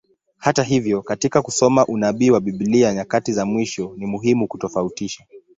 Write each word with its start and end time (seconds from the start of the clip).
Hata 0.37 0.63
hivyo, 0.63 1.01
katika 1.01 1.41
kusoma 1.41 1.85
unabii 1.85 2.29
wa 2.31 2.41
Biblia 2.41 2.93
nyakati 2.93 3.33
za 3.33 3.45
mwisho, 3.45 3.93
ni 3.97 4.05
muhimu 4.05 4.47
kutofautisha. 4.47 5.25